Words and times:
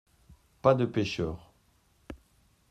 —Pas 0.63 0.73
des 0.73 0.87
pêcheurs. 0.87 1.53